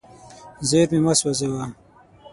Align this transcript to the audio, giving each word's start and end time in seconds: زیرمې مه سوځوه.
زیرمې 0.69 0.99
مه 1.05 1.13
سوځوه. 1.19 1.63